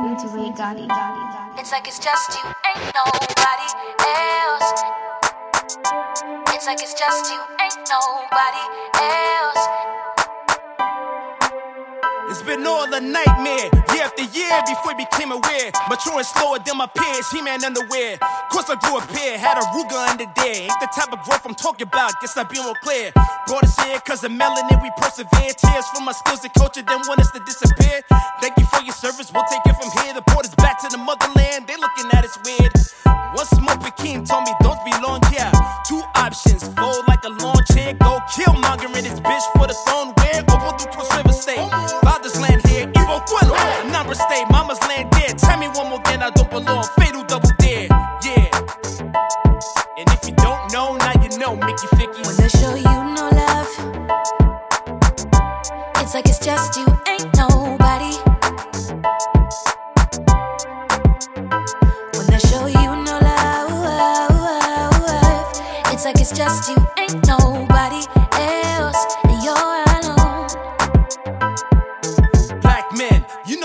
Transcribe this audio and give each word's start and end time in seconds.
listening 0.00 0.30
to 0.30 0.36
Ray 0.36 0.50
Gotti. 0.50 0.86
It's 1.58 1.72
like 1.72 1.88
it's 1.88 1.98
just 1.98 2.30
you, 2.30 2.44
ain't 2.46 2.94
nobody 2.94 3.68
else. 4.06 4.82
It's 6.54 6.66
like 6.66 6.80
it's 6.82 6.94
just 6.94 7.32
you, 7.32 7.40
ain't 7.60 7.78
nobody 7.90 8.64
else. 8.94 9.97
It's 12.28 12.42
been 12.42 12.66
all 12.66 12.84
a 12.92 13.00
nightmare, 13.00 13.72
year 13.96 14.04
after 14.04 14.24
year 14.36 14.52
before 14.68 14.92
he 14.92 15.04
became 15.08 15.32
aware. 15.32 15.72
Maturing 15.88 16.24
slower 16.24 16.58
than 16.60 16.76
my 16.76 16.86
peers, 16.86 17.24
He-Man 17.32 17.64
underwear. 17.64 18.18
Course 18.52 18.68
I 18.68 18.76
grew 18.84 19.00
up 19.00 19.08
here, 19.16 19.38
had 19.38 19.56
a 19.56 19.64
Ruger 19.72 19.96
under 19.96 20.28
there. 20.36 20.68
Ain't 20.68 20.80
the 20.80 20.92
type 20.92 21.08
of 21.12 21.24
growth 21.24 21.40
I'm 21.48 21.54
talking 21.54 21.88
about, 21.88 22.12
guess 22.20 22.36
I 22.36 22.44
be 22.44 22.60
more 22.60 22.76
clear. 22.84 23.12
Brought 23.46 23.64
us 23.64 23.80
here 23.80 23.98
cause 24.04 24.24
of 24.24 24.32
melanin, 24.32 24.76
we 24.82 24.90
persevere. 25.00 25.56
Tears 25.56 25.88
from 25.88 26.04
my 26.04 26.12
skills 26.12 26.44
and 26.44 26.52
culture, 26.52 26.82
then 26.82 27.00
want 27.08 27.20
us 27.20 27.30
to 27.32 27.40
disappear. 27.48 28.04
Thank 28.40 28.58
you 28.60 28.66
for 28.66 28.84
your 28.84 28.94
service, 28.94 29.32
we'll 29.32 29.48
take 29.48 29.64
it 29.64 29.76
from 29.80 29.88
here. 30.04 30.12
The 30.12 30.22
porters 30.28 30.54
back 30.56 30.80
to 30.84 30.88
the 30.92 30.98
motherland, 30.98 31.64
they 31.64 31.80
looking 31.80 32.12
at 32.12 32.28
us 32.28 32.36
weird. 32.44 32.72
One 33.32 33.46
smoke 33.46 33.78
King 33.96 34.24
told 34.24 34.44
me 34.44 34.52
don't 34.60 34.82
be 34.84 34.92
long 35.02 35.20
here. 35.32 35.50
Two 35.86 36.02
options, 36.14 36.68
like 66.04 66.20
it's 66.20 66.30
just 66.30 66.68
you, 66.68 66.76
ain't 66.98 67.26
nobody 67.26 68.17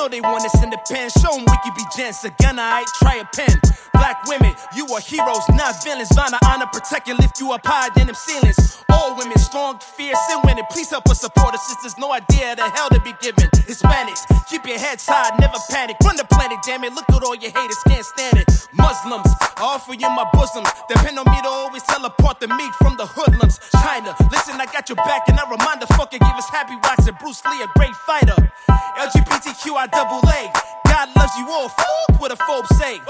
know 0.04 0.10
they 0.10 0.22
want 0.22 0.44
us 0.44 0.64
in 0.64 0.70
the 0.70 0.80
pen. 0.90 1.10
Show 1.10 1.32
them 1.32 1.46
we 1.48 1.58
can 1.64 1.74
be 1.76 1.84
gents. 1.96 2.24
Again, 2.24 2.60
I 2.60 2.84
try 3.00 3.24
a 3.24 3.26
pen. 3.32 3.56
Black 3.94 4.26
women, 4.28 4.52
you 4.76 4.88
are 4.92 5.00
heroes, 5.00 5.48
not 5.56 5.80
villains. 5.84 6.10
To 6.10 6.40
honor, 6.46 6.68
protect, 6.68 7.08
and 7.08 7.20
lift 7.20 7.40
you 7.40 7.52
up 7.54 7.62
higher 7.64 7.90
than 7.96 8.08
them 8.08 8.16
ceilings. 8.16 8.84
All 8.90 9.16
women, 9.16 9.38
strong, 9.38 9.80
fierce, 9.80 10.20
and 10.32 10.44
winning. 10.44 10.66
Please 10.72 10.90
help 10.90 11.08
us 11.10 11.22
support 11.22 11.54
us. 11.54 11.64
Sisters, 11.68 11.96
no 11.98 12.12
idea 12.12 12.56
the 12.56 12.68
hell 12.76 12.90
to 12.90 13.00
be 13.02 13.14
given. 13.22 13.48
Hispanics, 13.64 14.28
keep 14.50 14.66
your 14.66 14.80
heads 14.80 15.06
high, 15.08 15.32
never 15.40 15.58
panic. 15.70 15.96
Run 16.04 16.18
the 16.18 16.26
planet, 16.26 16.60
damn 16.66 16.84
it. 16.84 16.94
Look 16.94 17.08
at 17.10 17.24
all 17.24 17.36
your 17.36 17.52
haters, 17.52 17.80
can't 17.88 18.06
stand 18.06 18.38
it. 18.38 18.48
Muslims, 18.74 19.30
I 19.56 19.64
offer 19.64 19.94
you 19.94 20.10
my 20.10 20.28
bosoms. 20.34 20.68
Depend 20.90 21.18
on 21.18 21.26
me 21.32 21.40
to 21.42 21.48
always 21.48 21.84
tell 21.84 22.04
apart 22.04 22.40
the 22.42 22.48
meat 22.48 22.74
from 22.82 22.98
the 22.98 23.06
hoodlums. 23.06 23.60
China, 23.72 24.16
listen, 24.32 24.60
I 24.60 24.66
got 24.66 24.90
your 24.90 24.98
back, 24.98 25.30
and 25.30 25.40
I 25.40 25.50
remind 25.50 25.82
the 25.82 25.88
fucker, 25.96 26.20
give 26.20 26.36
us 26.36 26.50
happy 26.50 26.76
watching 26.84 27.16
Bruce 27.22 27.44
Lee, 27.46 27.64
a 27.64 27.68
great 27.78 27.96
fighter. 28.04 28.36
Double 29.92 30.24
A. 30.30 30.48
God 30.88 31.10
loves 31.16 31.36
you 31.36 31.50
all. 31.52 31.68
Fuck 31.68 32.22
what 32.22 32.32
a 32.32 32.38
phobe 32.38 32.68
say. 32.80 33.02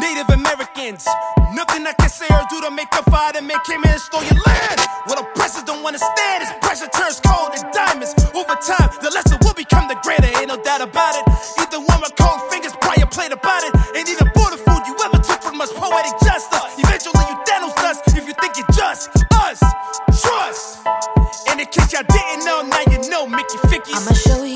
Native 0.00 0.28
Americans, 0.34 1.06
nothing 1.54 1.86
I 1.86 1.94
can 1.94 2.08
say 2.10 2.26
or 2.26 2.42
do 2.50 2.58
to 2.66 2.70
make 2.74 2.90
a 2.90 3.06
fire 3.06 3.30
that 3.30 3.44
man 3.44 3.60
came 3.62 3.78
in 3.86 3.92
and 3.92 4.02
stole 4.02 4.24
your 4.26 4.40
land. 4.42 4.82
What 5.06 5.22
oppressors 5.22 5.62
don't 5.62 5.84
understand 5.86 6.42
is 6.42 6.50
pressure 6.58 6.90
turns 6.90 7.22
cold 7.22 7.54
to 7.54 7.62
diamonds. 7.70 8.18
Over 8.34 8.56
time, 8.58 8.90
the 8.98 9.14
lesser 9.14 9.38
will 9.46 9.54
become 9.54 9.86
the 9.86 9.94
greater, 10.02 10.26
ain't 10.42 10.50
no 10.50 10.58
doubt 10.58 10.82
about 10.82 11.14
it. 11.14 11.24
Either 11.62 11.78
one 11.78 12.00
with 12.02 12.18
cold 12.18 12.40
fingers, 12.50 12.74
prior 12.82 13.06
played 13.06 13.30
about 13.30 13.62
it. 13.62 13.70
Ain't 13.94 14.10
either 14.10 14.26
border 14.34 14.58
food 14.58 14.82
you 14.90 14.98
ever 15.06 15.22
took 15.22 15.38
from 15.38 15.60
us, 15.62 15.70
poetic 15.70 16.18
justice. 16.26 16.82
Eventually, 16.82 17.22
you 17.30 17.36
Thanos 17.46 17.78
dust 17.78 18.02
if 18.18 18.26
you 18.26 18.34
think 18.42 18.58
you're 18.58 18.74
just 18.74 19.06
us. 19.38 19.62
Trust. 20.18 20.82
And 21.46 21.60
in 21.62 21.66
case 21.70 21.92
y'all 21.94 22.02
didn't 22.02 22.42
know, 22.42 22.66
now 22.66 22.82
you 22.90 22.98
know, 23.06 23.28
Mickey 23.30 23.58
Fickies. 23.70 24.02
I'ma 24.02 24.18
show 24.18 24.42
you 24.42 24.51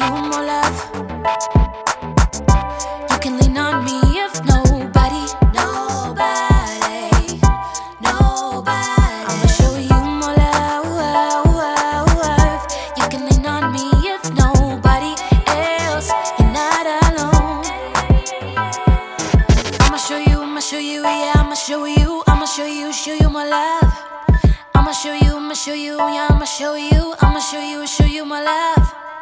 show 20.67 20.79
you, 20.79 21.03
yeah, 21.03 21.33
I'ma 21.37 21.55
show 21.55 21.85
you, 21.85 22.25
I'ma 22.27 22.45
show 22.45 22.67
you, 22.67 22.93
show 22.93 23.15
you 23.15 23.31
my 23.31 23.47
love. 23.47 23.93
I'ma 24.75 24.91
show 24.91 25.13
you, 25.13 25.37
I'ma 25.37 25.55
show 25.55 25.73
you, 25.75 25.97
yeah, 25.97 26.27
I'ma 26.29 26.45
show 26.45 26.75
you, 26.75 27.15
I'ma 27.21 27.39
show 27.39 27.61
you, 27.61 27.87
show 27.87 28.05
you 28.05 28.25
my 28.25 28.43
love. 28.43 29.16